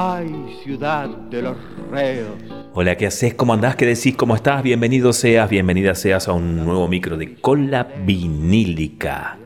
[0.00, 1.56] Ay, ciudad de los
[1.90, 2.30] reos.
[2.72, 3.34] Hola, ¿qué haces?
[3.34, 3.74] ¿Cómo andás?
[3.74, 4.16] ¿Qué decís?
[4.16, 4.62] ¿Cómo estás?
[4.62, 9.38] Bienvenido seas, bienvenida seas a un nuevo micro de Cola Vinílica,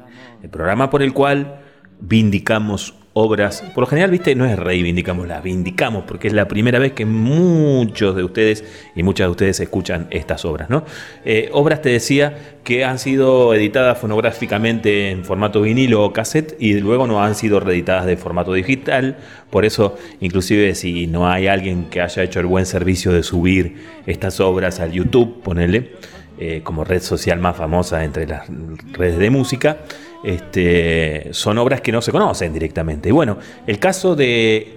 [0.42, 1.62] el programa por el cual
[2.00, 3.62] vindicamos obras.
[3.74, 7.04] Por lo general, viste, no es reivindicamos, las vindicamos, porque es la primera vez que
[7.04, 8.64] muchos de ustedes
[8.94, 10.84] y muchas de ustedes escuchan estas obras, ¿no?
[11.24, 16.74] Eh, obras, te decía, que han sido editadas fonográficamente en formato vinilo o cassette y
[16.74, 19.16] luego no han sido reeditadas de formato digital.
[19.50, 23.76] Por eso, inclusive, si no hay alguien que haya hecho el buen servicio de subir
[24.06, 25.92] estas obras al YouTube, ponele,
[26.38, 28.48] eh, como red social más famosa entre las
[28.92, 29.78] redes de música,
[30.24, 33.08] este, son obras que no se conocen directamente.
[33.08, 34.76] Y bueno, el caso de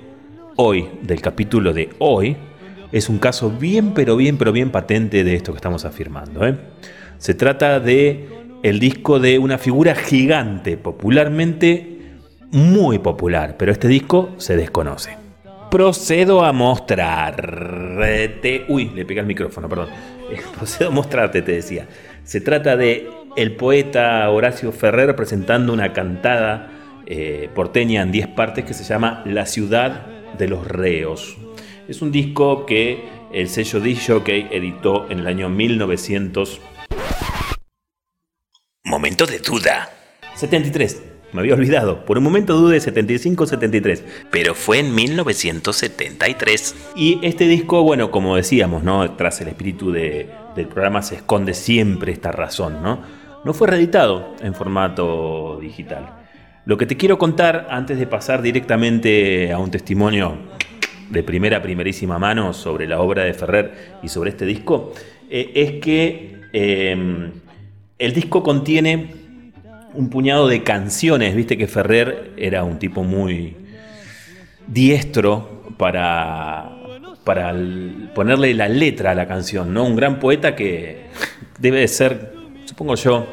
[0.55, 2.37] hoy, del capítulo de hoy,
[2.91, 6.47] es un caso bien, pero bien, pero bien patente de esto que estamos afirmando.
[6.47, 6.55] ¿eh?
[7.17, 8.29] Se trata de
[8.63, 11.91] el disco de una figura gigante, popularmente
[12.51, 15.17] muy popular, pero este disco se desconoce.
[15.69, 18.65] Procedo a mostrarte.
[18.69, 19.89] Uy, le pegué el micrófono, perdón.
[20.57, 21.87] Procedo a mostrarte, te decía.
[22.23, 26.71] Se trata de el poeta Horacio Ferrer presentando una cantada
[27.05, 31.37] eh, porteña en 10 partes que se llama La ciudad de los reos.
[31.87, 36.61] Es un disco que el sello que editó en el año 1900.
[38.85, 39.89] Momento de duda.
[40.35, 41.03] 73.
[41.33, 42.05] Me había olvidado.
[42.05, 44.03] Por un momento dudé 75-73.
[44.31, 46.75] Pero fue en 1973.
[46.95, 49.11] Y este disco, bueno, como decíamos, ¿no?
[49.15, 53.24] Tras el espíritu del programa se esconde siempre esta razón, ¿no?
[53.45, 56.25] No fue reeditado en formato digital.
[56.65, 60.35] Lo que te quiero contar antes de pasar directamente a un testimonio
[61.11, 64.93] de primera, primerísima mano sobre la obra de Ferrer y sobre este disco,
[65.29, 67.33] eh, es que em,
[67.99, 69.11] el disco contiene
[69.93, 73.55] un puñado de canciones, viste que Ferrer era un tipo muy
[74.65, 76.71] diestro para,
[77.23, 77.53] para
[78.15, 79.85] ponerle la letra a la canción, ¿no?
[79.85, 81.05] Un gran poeta que
[81.59, 82.34] debe de ser
[82.65, 83.25] supongo yo,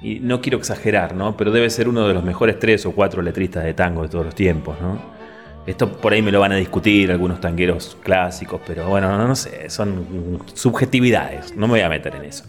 [0.00, 1.36] y no quiero exagerar, ¿no?
[1.36, 4.26] Pero debe ser uno de los mejores tres o cuatro letristas de tango de todos
[4.26, 5.18] los tiempos, ¿no?
[5.66, 9.68] Esto por ahí me lo van a discutir algunos tangueros clásicos, pero bueno, no, sé,
[9.68, 12.44] son subjetividades, no me voy a meter en eso.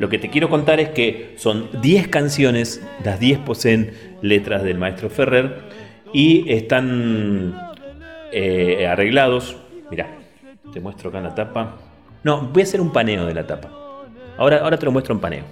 [0.00, 4.78] Lo que te quiero contar es que son 10 canciones, las 10 poseen letras del
[4.78, 5.62] maestro Ferrer
[6.12, 7.54] y están
[8.32, 9.56] eh, arreglados.
[9.88, 10.08] Mira,
[10.72, 11.76] te muestro acá en la tapa.
[12.24, 13.83] No, voy a hacer un paneo de la tapa.
[14.36, 15.44] Ahora, ahora te lo muestro en paneo.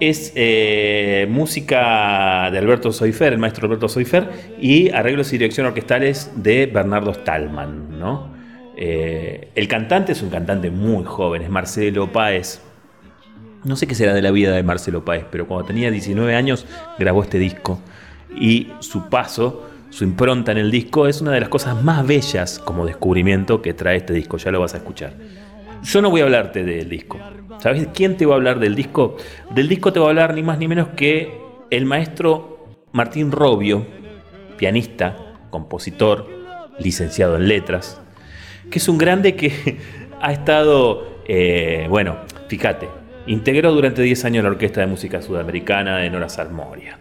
[0.00, 6.32] Es eh, música de Alberto Soifer, el maestro Alberto Soifer, y arreglos y dirección orquestales
[6.36, 7.98] de Bernardo Stallman.
[7.98, 8.30] ¿no?
[8.76, 12.62] Eh, el cantante es un cantante muy joven, es Marcelo Páez.
[13.62, 16.64] No sé qué será de la vida de Marcelo Páez, pero cuando tenía 19 años
[16.98, 17.78] grabó este disco.
[18.34, 22.58] Y su paso, su impronta en el disco, es una de las cosas más bellas
[22.58, 24.38] como descubrimiento que trae este disco.
[24.38, 25.12] Ya lo vas a escuchar.
[25.82, 27.18] Yo no voy a hablarte del disco.
[27.58, 29.16] ¿Sabes quién te va a hablar del disco?
[29.54, 31.38] Del disco te va a hablar ni más ni menos que
[31.70, 33.86] el maestro Martín Robio,
[34.56, 35.16] pianista,
[35.50, 36.28] compositor,
[36.78, 38.00] licenciado en letras,
[38.70, 39.78] que es un grande que
[40.20, 42.88] ha estado, eh, bueno, fíjate,
[43.26, 46.98] integró durante 10 años la Orquesta de Música Sudamericana de Nora Salmoria.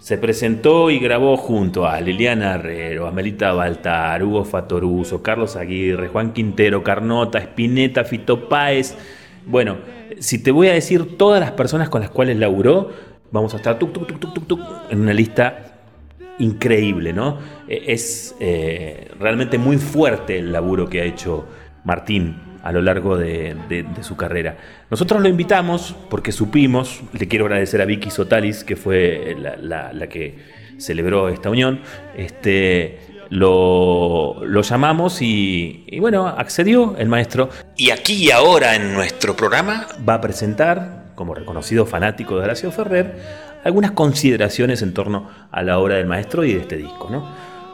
[0.00, 6.32] Se presentó y grabó junto a Liliana Herrero, Amelita Baltar, Hugo Fatoruso, Carlos Aguirre, Juan
[6.32, 8.96] Quintero, Carnota, Espineta, Fito Páez.
[9.44, 9.76] Bueno,
[10.18, 12.90] si te voy a decir todas las personas con las cuales laburó,
[13.30, 13.78] vamos a estar
[14.88, 15.74] en una lista
[16.38, 17.38] increíble, ¿no?
[17.68, 21.46] E, es eh, realmente muy fuerte el laburo que ha hecho
[21.84, 23.56] Martín a lo largo de,
[24.02, 24.56] su carrera.
[24.90, 30.38] Nosotros lo invitamos porque supimos, le quiero agradecer a Vicky Sotalis, que fue la, que
[30.78, 31.80] celebró esta unión,
[32.16, 32.98] este,
[33.30, 37.50] lo, llamamos y, y, bueno, accedió el maestro.
[37.76, 42.70] Y aquí y ahora en nuestro programa va a presentar, como reconocido fanático de Horacio
[42.72, 47.08] Ferrer, algunas consideraciones en torno a la obra del maestro y de este disco.
[47.10, 47.28] ¿no?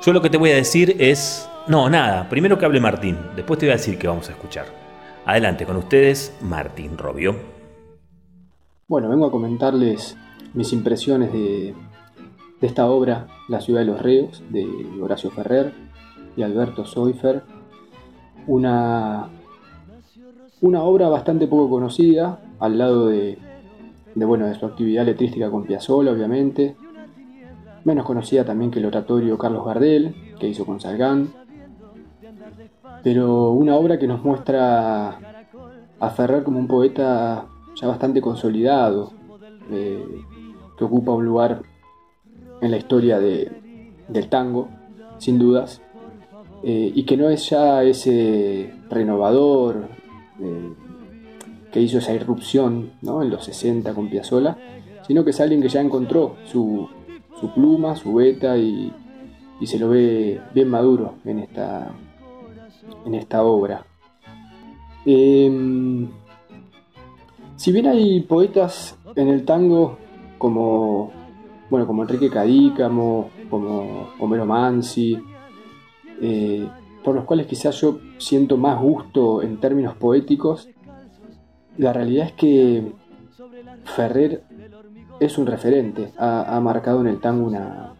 [0.04, 2.28] Yo lo que te voy a decir es no, nada.
[2.28, 3.16] Primero que hable Martín.
[3.34, 4.66] Después te voy a decir que vamos a escuchar.
[5.24, 7.34] Adelante con ustedes, Martín Robio.
[8.86, 10.16] Bueno, vengo a comentarles
[10.54, 11.74] mis impresiones de,
[12.60, 14.64] esta obra, La ciudad de los reos, de
[15.02, 15.72] Horacio Ferrer
[16.36, 17.42] y Alberto Soifer.
[18.46, 19.28] Una,
[20.60, 23.38] una obra bastante poco conocida, al lado de,
[24.14, 26.76] de, bueno, de su actividad letrística con Piazzolla, obviamente.
[27.84, 31.45] Menos conocida también que el oratorio Carlos Gardel, que hizo con Salgán
[33.02, 35.18] pero una obra que nos muestra
[35.98, 37.46] a Ferrer como un poeta
[37.80, 39.12] ya bastante consolidado,
[39.70, 40.04] eh,
[40.76, 41.62] que ocupa un lugar
[42.60, 44.68] en la historia del tango,
[45.18, 45.82] sin dudas,
[46.62, 49.88] eh, y que no es ya ese renovador
[50.40, 50.72] eh,
[51.70, 54.56] que hizo esa irrupción en los 60 con Piazzolla,
[55.06, 56.88] sino que es alguien que ya encontró su,
[57.54, 58.92] pluma, su beta y,
[59.64, 61.92] se lo ve bien maduro en esta,
[63.04, 63.84] en esta obra.
[65.04, 66.08] Em,
[67.56, 69.98] si bien hay poetas en el tango
[70.38, 71.12] como,
[71.70, 75.18] bueno, como Enrique Cadícamo, como Homero Mansi,
[76.20, 76.68] eh,
[77.04, 80.68] por los cuales quizás yo siento más gusto en términos poéticos,
[81.78, 82.92] la realidad es que
[83.84, 84.42] Ferrer
[85.20, 87.92] es un referente, ha, marcado en el tango una,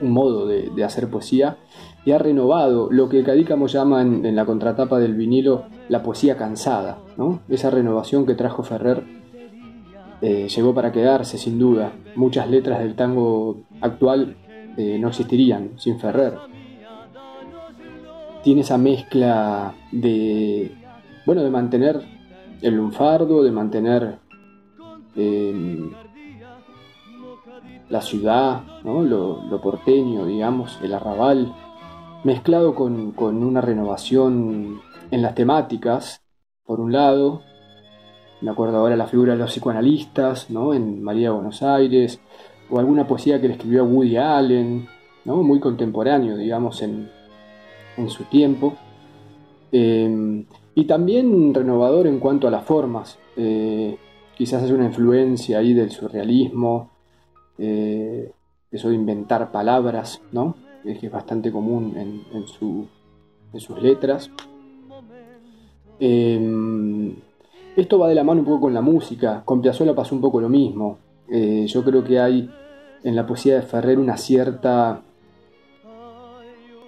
[0.00, 1.58] un modo de, hacer poesía
[2.04, 6.98] y ha renovado lo que Cadícamo llama en, la contratapa del vinilo la poesía cansada.
[7.48, 9.04] Esa renovación que trajo Ferrer
[10.20, 11.92] eh, llegó para quedarse sin duda.
[12.16, 14.36] Muchas letras del tango actual
[14.76, 16.34] eh, no existirían sin Ferrer.
[18.42, 20.72] Tiene esa mezcla de,
[21.26, 22.00] bueno, de mantener
[22.60, 24.18] el lunfardo, de mantener
[25.16, 25.90] em,
[27.92, 31.54] la ciudad, lo, porteño, digamos, el arrabal,
[32.24, 34.80] mezclado con, una renovación
[35.10, 36.22] en las temáticas,
[36.64, 37.42] por un lado,
[38.40, 40.72] me acuerdo ahora la figura de los psicoanalistas, ¿no?
[40.72, 42.18] en María de Buenos Aires,
[42.70, 44.88] o alguna poesía que le escribió Woody Allen,
[45.26, 45.42] ¿no?
[45.42, 47.10] muy contemporáneo, digamos, en,
[48.08, 48.72] su tiempo.
[49.70, 53.18] Em, y también renovador en cuanto a las formas.
[53.36, 53.98] Eh,
[54.34, 56.91] quizás es una influencia ahí del surrealismo,
[57.58, 58.32] eh,
[58.70, 60.56] eso de inventar palabras, ¿no?
[60.84, 64.30] Es que es bastante común en, sus letras.
[66.00, 67.14] Em,
[67.76, 69.42] esto va de la mano un poco con la música.
[69.44, 70.98] Con Piazzolla pasó un poco lo mismo.
[71.28, 72.50] Eh, yo creo que hay
[73.04, 75.02] en la poesía de Ferrer una cierta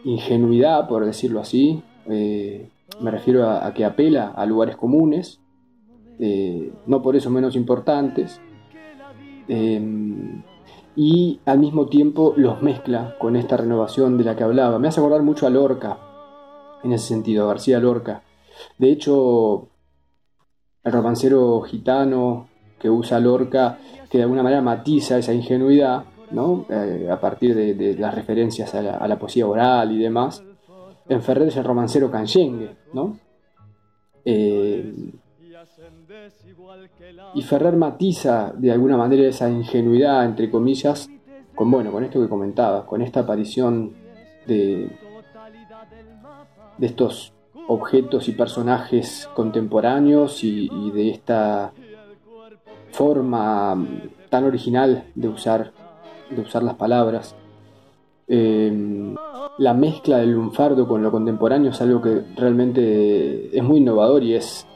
[0.05, 1.83] ingenuidad, por decirlo así.
[2.09, 2.69] Eh,
[3.01, 5.41] me refiero a, que apela a lugares comunes,
[6.87, 8.41] no por eso menos importantes
[10.97, 14.79] y al mismo tiempo los mezcla con esta renovación de la que hablaba.
[14.79, 15.99] Me hace acordar mucho a Lorca,
[16.83, 18.23] en ese sentido, a García Lorca.
[18.79, 19.69] De hecho,
[20.83, 22.49] el romancero gitano
[22.79, 26.67] que usa Lorca, que de alguna manera matiza esa ingenuidad, ¿no?
[26.69, 30.45] Eh, a partir de, las referencias a la, poesía oral y demás.
[31.09, 33.19] En Ferrer es el romancero canyengue, ¿no?
[34.25, 34.93] Eh,
[37.35, 41.11] y Ferrer matiza de alguna manera esa ingenuidad, entre comillas,
[41.55, 43.93] con, bueno, con esto que comentaba, con esta aparición
[44.47, 44.89] de,
[46.79, 47.33] de estos
[47.69, 51.73] objetos y personajes contemporáneos y, de esta
[52.93, 53.77] forma
[54.31, 55.73] tan original de usar,
[56.31, 57.35] de usar las palabras.
[58.27, 59.15] Em,
[59.59, 64.35] la mezcla del lunfardo con lo contemporáneo es algo que realmente es muy innovador y
[64.35, 64.67] es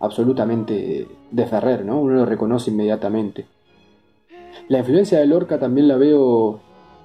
[0.00, 2.00] absolutamente de Ferrer, ¿no?
[2.00, 3.46] Uno lo reconoce inmediatamente.
[4.68, 6.60] La influencia de Lorca también la veo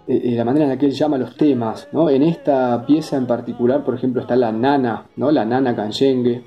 [0.07, 2.09] en eh, la manera en la que él llama los temas, ¿no?
[2.09, 5.31] En esta pieza en particular, por ejemplo, está la nana, ¿no?
[5.31, 6.44] La nana canyengue,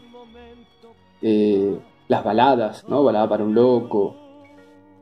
[1.23, 1.79] eh,
[2.09, 3.05] las baladas, ¿no?
[3.05, 4.17] Balada para un loco.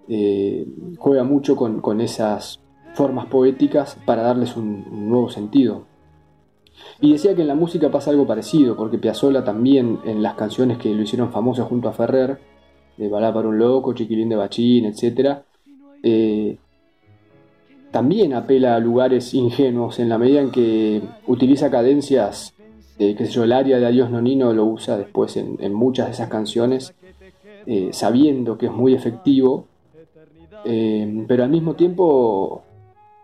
[0.09, 0.67] Eh,
[0.99, 2.61] juega mucho con, esas
[2.95, 5.87] formas poéticas para darles un nuevo sentido.
[7.01, 10.79] Y decía que en la música pasa algo parecido, porque Piazzolla también en las canciones
[10.79, 12.39] que lo hicieron famoso junto a Ferrer,
[13.03, 15.39] de Balá para un loco, Chiquilín de Bachín, etc.,
[16.03, 16.57] eh,
[17.91, 22.55] también apela a lugares ingenuos en la medida en que utiliza cadencias,
[22.99, 26.13] eh, qué sé yo, el área de Adiós Nonino lo usa después en, muchas de
[26.13, 26.95] esas canciones,
[27.67, 29.67] eh, sabiendo que es muy efectivo,
[30.65, 32.63] pero al mismo tiempo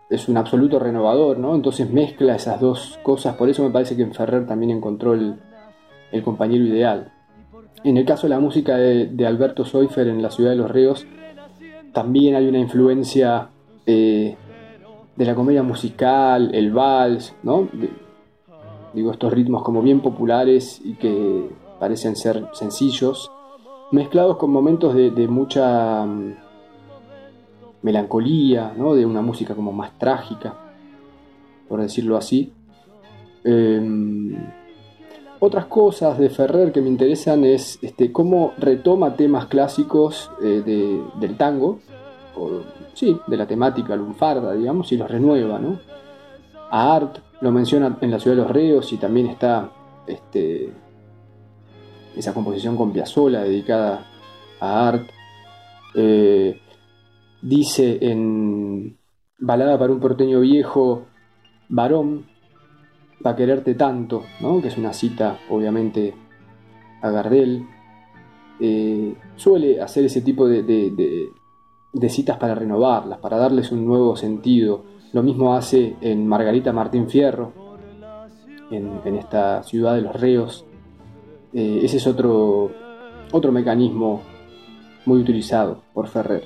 [0.09, 1.55] es un absoluto renovador, ¿no?
[1.55, 5.35] Entonces mezcla esas dos cosas, por eso me parece que en Ferrer también encontró el,
[6.23, 7.11] compañero ideal.
[7.83, 11.05] En el caso de la música de, Alberto Soifer en La Ciudad de los Ríos,
[11.93, 13.49] también hay una influencia
[13.85, 14.35] eh,
[15.15, 17.67] de la comedia musical, el vals, ¿no?
[18.93, 23.31] digo, estos ritmos como bien populares y que parecen ser sencillos,
[23.91, 26.05] mezclados con momentos de mucha
[27.81, 28.93] melancolía, ¿no?
[28.93, 30.55] de una música como más trágica,
[31.67, 32.53] por decirlo así.
[33.43, 34.35] Em,
[35.39, 41.37] otras cosas de Ferrer que me interesan es este, cómo retoma temas clásicos eh, del
[41.37, 41.79] tango,
[42.93, 45.59] sí, de la temática lunfarda, digamos, y los renueva.
[45.59, 45.79] ¿no?
[46.71, 49.71] A Art lo menciona en La Ciudad de los Reos y también está
[50.07, 50.69] este,
[52.15, 54.05] esa composición con Piazzolla dedicada
[54.59, 55.09] a Art.
[55.95, 56.59] Eh,
[57.41, 58.97] dice en
[59.39, 61.05] Balada para un porteño viejo,
[61.69, 62.25] varón,
[63.25, 64.61] va a quererte tanto, ¿no?
[64.61, 66.13] que es una cita obviamente
[67.01, 67.65] a Gardel.
[68.59, 74.83] Eh, suele hacer ese tipo de, de citas para renovarlas, para darles un nuevo sentido.
[75.13, 77.51] Lo mismo hace en Margarita Martín Fierro,
[78.71, 80.65] en, esta ciudad de los reos.
[81.53, 82.71] Eh, ese es otro,
[83.31, 84.21] otro mecanismo
[85.05, 86.43] muy utilizado por Ferrer.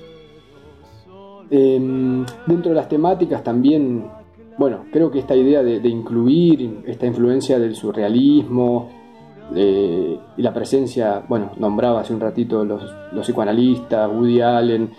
[1.50, 4.06] Em, dentro de las temáticas también,
[4.57, 8.89] bueno, creo que esta idea de, incluir esta influencia del surrealismo
[9.55, 14.89] y la presencia, bueno, nombraba hace un ratito los, los psicoanalistas, Woody Allen,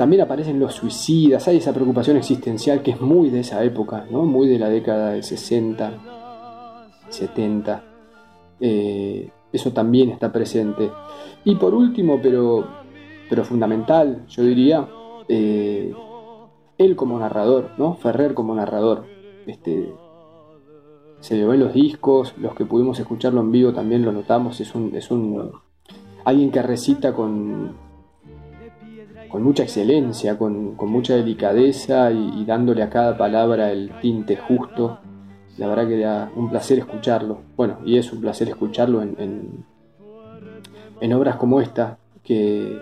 [0.00, 4.24] también aparecen los suicidas, hay esa preocupación existencial que es muy de esa época, ¿no?
[4.24, 5.92] muy de la década del 60,
[7.10, 7.84] 70.
[8.60, 10.90] Eh, eso también está presente.
[11.44, 12.66] Y por último, pero,
[13.28, 14.88] pero fundamental, yo diría,
[15.28, 15.92] eh,
[16.80, 17.94] él como narrador, ¿no?
[17.96, 19.04] Ferrer como narrador.
[19.46, 19.92] Este,
[21.20, 24.74] se le ven los discos, los que pudimos escucharlo en vivo también lo notamos, es
[24.74, 25.52] un, es un
[26.24, 27.76] alguien que recita con,
[29.28, 34.98] con mucha excelencia, con, mucha delicadeza y, dándole a cada palabra el tinte justo.
[35.58, 37.42] La verdad que da un placer escucharlo.
[37.56, 39.66] Bueno, y es un placer escucharlo en,
[41.00, 42.78] en, obras como esta, que,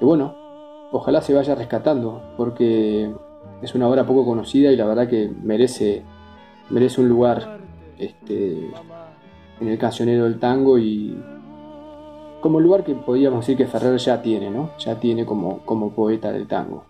[0.00, 0.45] bueno,
[0.92, 3.12] ojalá se vaya rescatando, porque
[3.62, 6.02] es una obra poco conocida y la verdad que merece,
[6.70, 7.58] merece un lugar
[7.98, 8.70] este,
[9.60, 11.16] en el cancionero del tango y,
[12.40, 14.70] como lugar que podríamos decir que Ferrer ya tiene, ¿no?
[14.78, 16.84] Ya tiene como, como poeta del tango.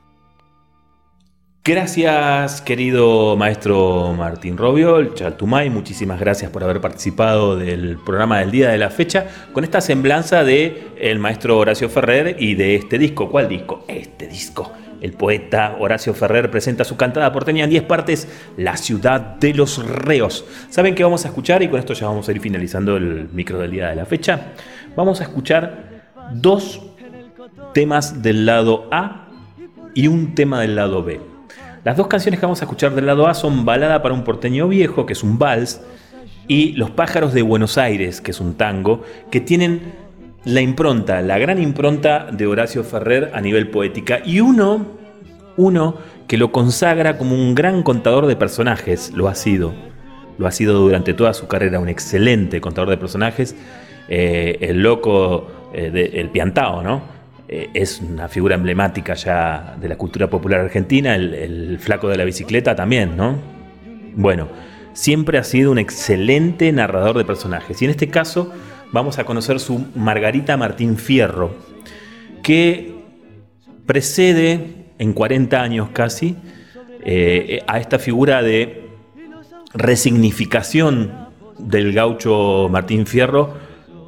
[1.66, 8.70] Gracias, querido maestro Martín Robiol, Chaltumay, muchísimas gracias por haber participado del programa del día
[8.70, 13.28] de la fecha con esta semblanza de el maestro Horacio Ferrer y de este disco.
[13.28, 13.84] ¿Cuál disco?
[13.88, 14.72] Este disco.
[15.00, 19.84] El poeta Horacio Ferrer presenta su cantada porteña en 10 partes, La ciudad de los
[19.84, 20.44] reos.
[20.70, 21.64] ¿Saben qué vamos a escuchar?
[21.64, 24.52] Y con esto ya vamos a ir finalizando el micro del día de la fecha
[24.96, 26.80] vamos a escuchar dos
[27.74, 29.28] temas del lado A
[29.94, 31.35] y un tema del lado B.
[31.86, 34.66] Las dos canciones que vamos a escuchar del lado A son Balada para un porteño
[34.66, 35.80] viejo, que es un vals,
[36.48, 39.92] y Los pájaros de Buenos Aires, que es un tango, que tienen
[40.44, 44.84] la impronta, la gran impronta de Horacio Ferrer a nivel poética, y uno,
[45.56, 45.94] uno
[46.26, 49.72] que lo consagra como un gran contador de personajes, lo ha sido,
[50.38, 53.54] lo ha sido durante toda su carrera, un excelente contador de personajes,
[54.08, 57.15] eh, el loco, eh, el piantao, ¿no?
[57.48, 62.24] Eh, es una figura emblemática ya de la cultura popular argentina, el, flaco de la
[62.24, 63.36] bicicleta también, ¿no?
[64.14, 64.48] Bueno,
[64.92, 67.80] siempre ha sido un excelente narrador de personajes.
[67.80, 68.52] Y en este caso
[68.92, 71.54] vamos a conocer su Margarita Martín Fierro,
[72.42, 72.94] que
[73.84, 76.36] precede en 40 años casi
[77.68, 78.88] a esta figura de
[79.74, 81.12] resignificación
[81.58, 83.65] del gaucho Martín Fierro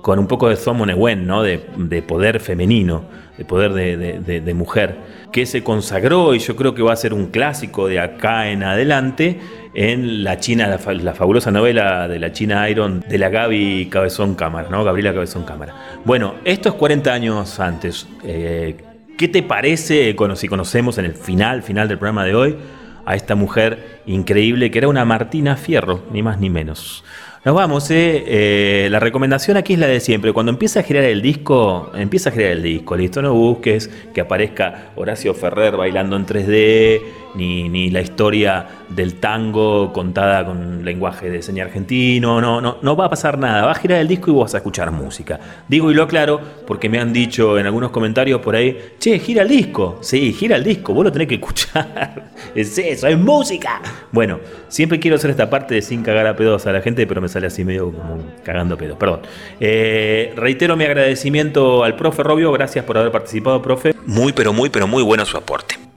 [0.09, 1.43] con un poco de Zomonehuen, ¿no?
[1.43, 1.59] De,
[2.01, 3.05] poder femenino,
[3.37, 4.97] de poder de, mujer,
[5.31, 8.63] que se consagró y yo creo que va a ser un clásico de acá en
[8.63, 9.39] adelante
[9.75, 14.71] en la China, la, fabulosa novela de la China Iron de la Gaby Cabezón Cámara,
[14.71, 14.83] ¿no?
[14.83, 15.75] Gabriela Cabezón Cámara.
[16.07, 18.09] Bueno, esto es 40 años antes.
[18.25, 18.79] Eh,
[19.19, 22.57] ¿Qué te parece si conocemos en el final, final del programa de hoy
[23.05, 27.05] a esta mujer increíble que era una Martina Fierro, ni más ni menos?
[27.45, 28.25] Nos vamos, ¿eh?
[28.27, 28.89] ¿eh?
[28.91, 30.33] La recomendación aquí es la de siempre.
[30.33, 33.23] Cuando empieza a girar el disco, empieza a girar el disco, listo.
[33.23, 37.01] No busques que aparezca Horacio Ferrer bailando en 3D,
[37.35, 42.41] ni, ni la historia del tango contada con lenguaje de señal argentino.
[42.41, 43.65] No, no, no va a pasar nada.
[43.65, 45.39] Va a girar el disco y vas a escuchar música.
[45.69, 49.43] Digo y lo aclaro porque me han dicho en algunos comentarios por ahí, che, gira
[49.43, 49.99] el disco.
[50.01, 52.31] Sí, gira el disco, vos lo tenés que escuchar.
[52.55, 53.81] es eso, es música.
[54.13, 57.21] Bueno, siempre quiero hacer esta parte de sin cagar a pedos a la gente, pero
[57.21, 58.97] me sale así medio como cagando pedos.
[58.99, 59.21] Perdón.
[59.61, 62.53] Eh, reitero mi agradecimiento al profe Robio.
[62.53, 63.95] Gracias por haber participado, profe.
[64.07, 65.88] Muy, pero muy, pero muy bueno su aporte.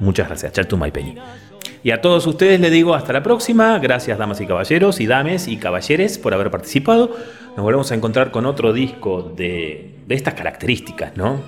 [0.00, 1.14] Muchas gracias, Chartu Penny.
[1.82, 3.78] Y a todos ustedes les digo hasta la próxima.
[3.78, 7.14] Gracias, damas y caballeros, y dames y caballeres, por haber participado.
[7.56, 11.40] Nos volvemos a encontrar con otro disco de, de estas características, ¿no?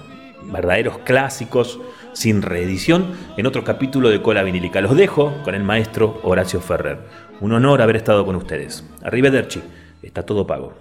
[0.44, 1.80] Verdaderos clásicos,
[2.12, 4.80] sin reedición, en otro capítulo de Cola Vinílica.
[4.80, 6.99] Los dejo con el maestro Horacio Ferrer.
[7.40, 8.85] Un honor haber estado con ustedes.
[9.02, 9.62] Arrivederci,
[10.02, 10.75] está todo pago.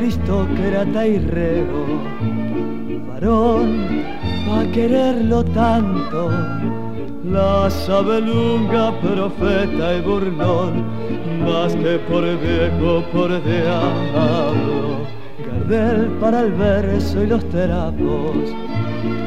[0.00, 1.84] Aristócrata y reo,
[3.06, 3.86] varón,
[4.50, 6.30] a quererlo tanto,
[7.22, 10.84] la sabelunga, profeta y burlón,
[11.44, 15.04] más que por viejo, por diablo,
[15.46, 18.38] Gardel para el verso y los terapos,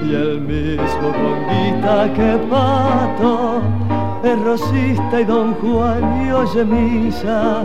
[0.07, 3.61] y el mismo conguita que pato,
[4.23, 7.63] es rosista y don Juan y oye misa,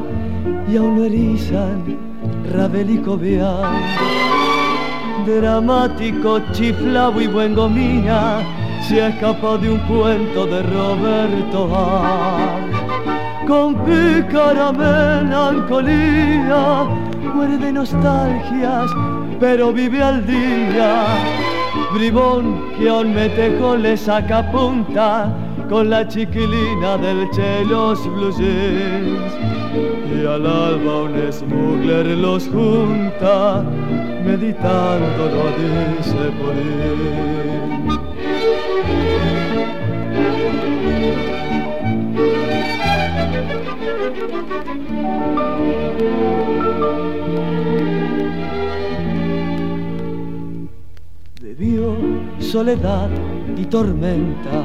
[0.70, 1.97] y aún lo erizan
[2.52, 3.82] Rabel y Cobian.
[5.26, 8.40] Dramático, chiflado y buen gomina,
[8.86, 12.60] se ha escapado de un cuento de Roberto A.
[13.46, 16.84] Con pícara melancolía,
[17.34, 18.90] muere de nostalgias,
[19.38, 21.04] pero vive al día.
[21.94, 25.32] Bribón que aún metejo le saca punta
[25.68, 28.32] con la chiquilina del Chelos Blue.
[30.10, 33.62] Y al alba un smuggler los junta,
[34.24, 37.28] meditando lo dice por él.
[51.40, 51.96] Bebió
[52.38, 53.10] soledad
[53.56, 54.64] y tormenta,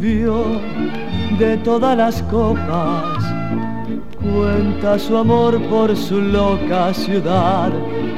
[0.00, 3.18] de todas las copas,
[4.20, 7.72] cuenta su amor por su loca ciudad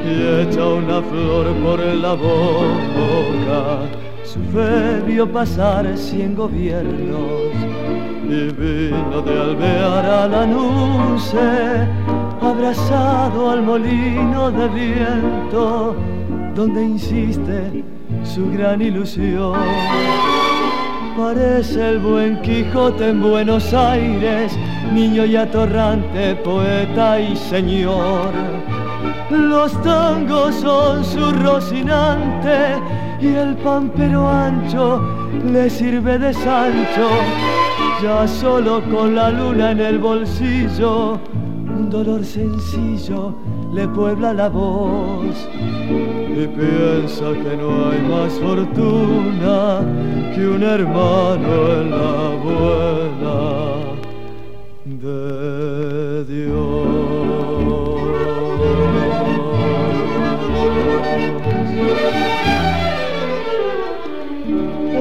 [0.05, 3.89] y echa una flor por la boca.
[4.25, 7.55] Su fe vio pasar cien gobiernos
[8.25, 11.89] y vino de alvear a la nuce,
[12.43, 15.97] abrazado al molino de viento,
[16.55, 17.85] donde insiste
[18.23, 20.40] su gran ilusión.
[21.21, 24.57] Parece el buen Quijote en Buenos Aires,
[24.91, 28.33] niño y atorrante, poeta y señor.
[29.29, 32.81] Los tangos son su rocinante
[33.21, 35.03] y el pampero ancho
[35.45, 37.11] le sirve de Sancho
[38.03, 41.21] ya solo con la luna en el bolsillo,
[41.69, 43.35] un dolor sencillo
[43.73, 49.81] le puebla la voz y piensa que no hay más fortuna
[50.35, 53.31] que un hermano en la buena
[54.85, 57.11] de Dios.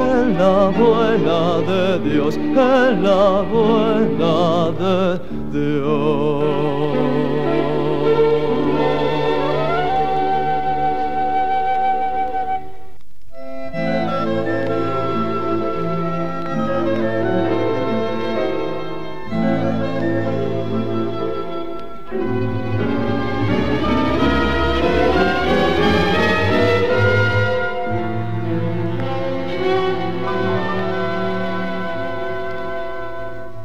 [0.02, 1.40] En la buena
[1.72, 5.20] de Dios, en la buena de
[5.52, 7.29] Dios.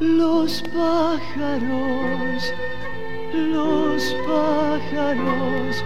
[0.01, 2.53] Los pájaros,
[3.33, 5.85] los pájaros,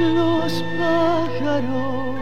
[0.00, 2.18] los pájaros.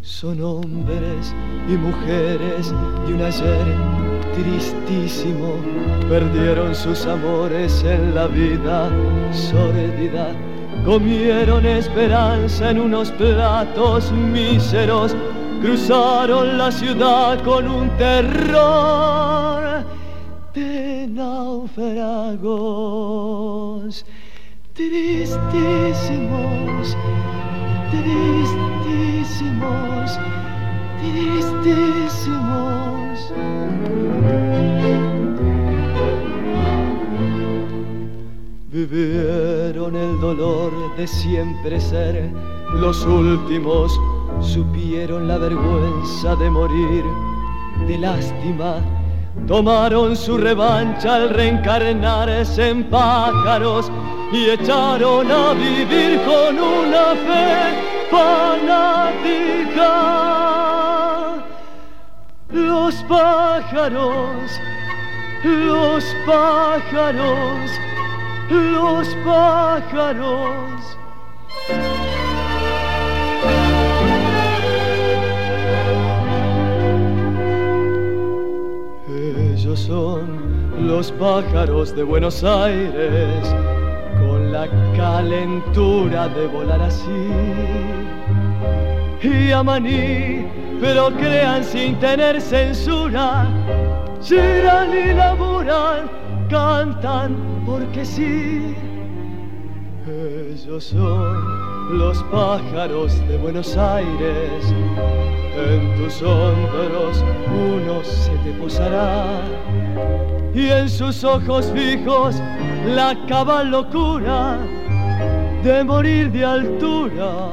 [0.00, 1.34] Son hombres
[1.68, 2.70] y mujeres
[3.06, 3.66] de un ayer
[4.34, 5.56] tristísimo.
[6.08, 8.88] Perdieron sus amores en la vida
[9.32, 10.28] sordida.
[10.84, 15.16] Comieron esperanza en unos platos míseros
[15.60, 19.84] cruzaron la ciudad con un terror
[20.54, 22.78] de náufragos
[24.78, 26.96] tristísimos,
[27.90, 30.18] tristísimos,
[31.00, 33.32] tristísimos.
[38.70, 42.30] Vivieron el dolor de siempre ser
[42.74, 44.00] los últimos
[44.40, 47.04] supieron la vergüenza de morir
[47.86, 48.76] de lástima,
[49.46, 53.90] tomaron su revancha al reencarnarse en pájaros
[54.32, 59.94] y echaron a vivir con una fe fanática.
[62.50, 64.50] Los pájaros,
[65.44, 67.70] los pájaros,
[68.50, 70.98] los pájaros.
[79.68, 83.54] Ellos son los pájaros de Buenos Aires,
[84.18, 87.28] con la calentura de volar así.
[89.22, 90.46] Y a maní,
[90.80, 93.46] pero crean sin tener censura,
[94.22, 96.08] giran y laburan,
[96.48, 98.74] cantan porque sí.
[100.06, 104.74] Ellos son los pájaros de Buenos Aires,
[105.56, 109.40] en tus hombros uno se te posará
[110.54, 112.36] y en sus ojos fijos
[112.86, 114.58] la cabal locura
[115.62, 117.50] de morir de altura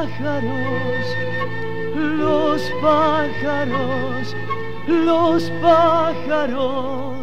[0.00, 1.16] Pájaros,
[1.94, 4.34] los pájaros,
[4.88, 7.16] los pájaros.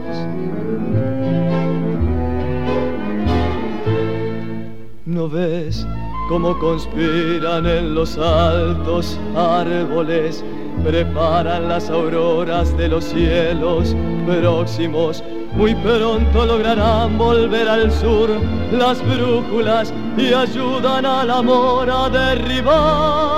[5.05, 5.87] ¿No ves
[6.29, 10.43] cómo conspiran en los altos árboles?
[10.83, 13.95] Preparan las auroras de los cielos
[14.27, 15.23] próximos.
[15.55, 18.29] Muy pronto lograrán volver al sur
[18.71, 23.37] las brújulas y ayudan al amor a derribar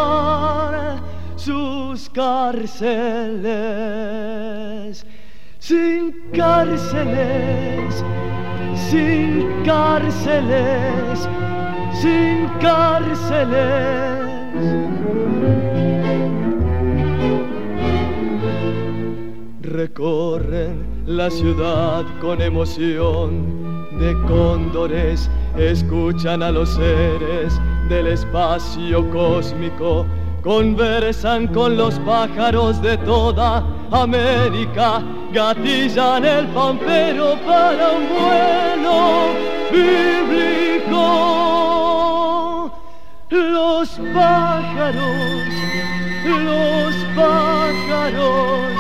[1.36, 2.96] sus cárceles.
[5.60, 8.04] Sin cárceles,
[8.89, 11.28] sin cárceles,
[12.02, 14.00] sin cárceles.
[19.62, 23.68] Recorren la ciudad con emoción
[24.00, 27.60] de cóndores, escuchan a los seres
[27.90, 30.06] del espacio cósmico,
[30.42, 39.34] conversan con los pájaros de toda América, gatillan el pampero para un vuelo
[39.72, 40.20] bíblico.
[43.30, 45.46] Los pájaros,
[46.26, 48.72] los pájaros,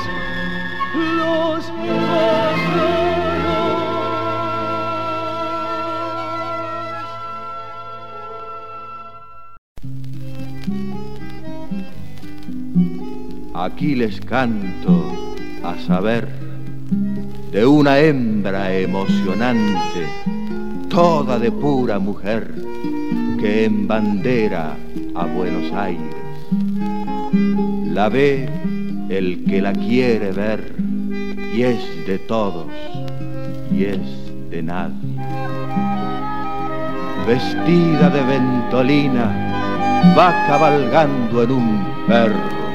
[1.17, 1.71] los
[13.61, 16.29] Aquí les canto a saber
[17.51, 20.07] de una hembra emocionante,
[20.87, 22.55] toda de pura mujer,
[23.37, 24.77] que embandera
[25.13, 26.15] a Buenos Aires.
[27.91, 28.47] La ve
[29.09, 30.73] el que la quiere ver
[31.53, 32.67] y es de todos
[33.73, 33.99] y es
[34.51, 35.17] de nadie.
[37.27, 42.68] Vestida de ventolina, va cabalgando en un perro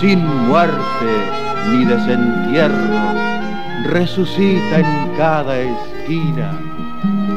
[0.00, 1.12] sin muerte
[1.70, 3.00] ni desentierro,
[3.86, 6.56] resucita en cada esquina,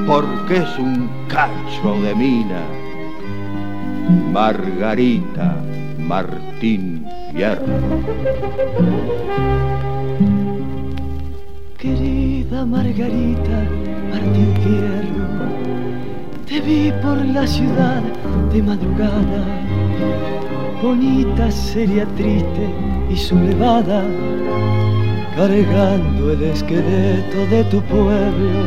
[0.05, 2.61] porque es un cacho de mina.
[4.31, 5.55] Margarita
[5.97, 7.65] Martín Fierro.
[11.77, 13.57] Querida Margarita
[14.11, 15.27] Martín Fierro,
[16.45, 18.03] te vi por la ciudad
[18.53, 20.40] de madrugada
[20.81, 22.69] bonita, seria, triste
[23.09, 24.03] y sublevada,
[25.35, 28.65] cargando el esqueleto de tu pueblo,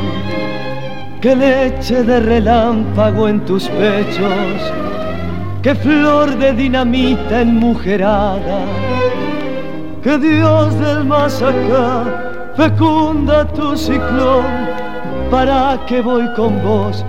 [1.20, 4.72] que leche de relámpago en tus pechos,
[5.62, 8.60] que flor de dinamita enmujerada,
[10.02, 14.44] que Dios del más acá fecunda tu ciclón,
[15.30, 17.04] para que voy con vos,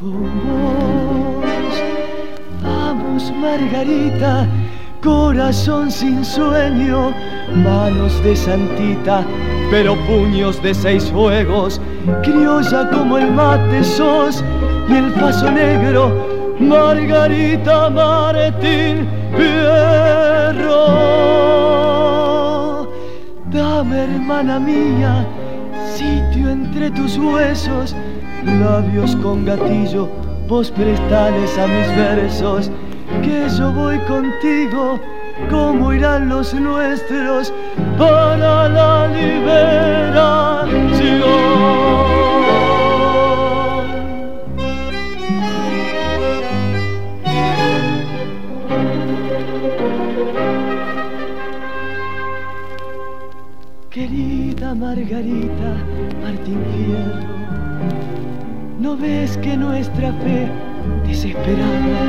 [0.00, 0.47] con vos.
[3.48, 4.46] Margarita,
[5.02, 7.14] corazón sin sueño,
[7.64, 9.24] manos de santita,
[9.70, 11.80] pero puños de seis fuegos,
[12.22, 14.44] criolla como el mate sos
[14.90, 16.12] y el paso negro,
[16.60, 20.88] Margarita Martín Fierro.
[23.50, 25.26] Dame, hermana mía,
[25.96, 27.96] sitio entre tus huesos,
[28.44, 30.06] labios con gatillo,
[30.46, 32.70] vos prestales a mis versos,
[33.22, 35.00] que yo voy contigo,
[35.50, 37.52] como irán los nuestros
[37.96, 40.48] para la liberación.
[53.90, 55.70] Querida Margarita
[56.22, 57.26] Martín Fierro,
[58.78, 60.67] ¿no ves que nuestra fe
[61.06, 62.00] desesperada.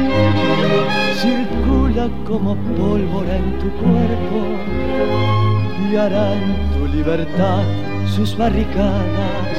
[1.15, 4.39] Circula como pólvora en tu cuerpo
[5.89, 7.63] y hará en tu libertad
[8.08, 9.50] sus barricadas?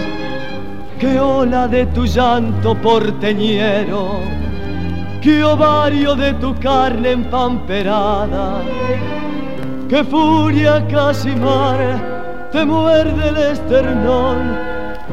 [0.98, 4.20] ¿Qué ola de tu llanto porteñero
[5.20, 8.62] que ovario de tu carne empamperada,
[9.88, 14.56] que furia casi mar te muerde el esternón,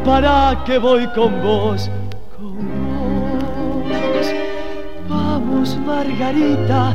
[0.06, 1.90] para que voy con vos,
[5.88, 6.94] Margarita,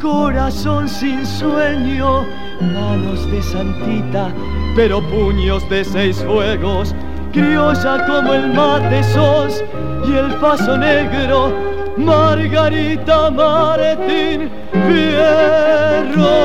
[0.00, 2.24] corazón sin sueño,
[2.60, 4.32] manos de santita,
[4.76, 6.94] pero puños de seis fuegos,
[7.32, 9.64] criolla como el mate sos
[10.08, 11.52] y el paso negro
[11.96, 14.48] Margarita Martín
[14.86, 16.38] Fierro.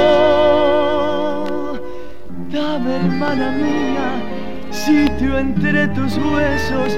[2.50, 3.93] Dame, hermana mía,
[4.86, 6.98] sitio entre tus huesos,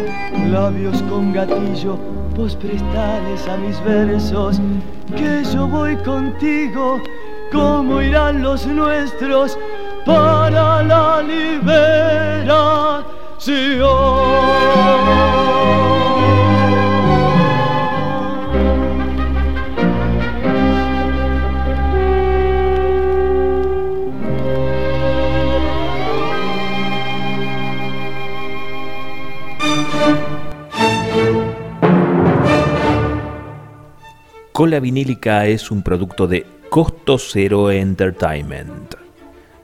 [0.50, 1.98] labios con gatillo,
[2.36, 4.60] vos prestales a mis versos,
[5.16, 7.00] que yo voy contigo,
[7.52, 9.56] como irán los nuestros
[10.04, 13.06] para la liberación.
[34.56, 38.96] Cola Vinílica es un producto de Costo Cero Entertainment.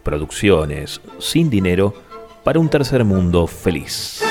[0.04, 1.93] Producciones sin dinero
[2.43, 4.21] para un tercer mundo feliz.